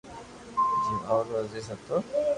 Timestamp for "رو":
1.27-1.33